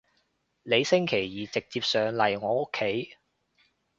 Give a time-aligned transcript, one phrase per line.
[0.63, 3.13] 你星期二直接上嚟我屋企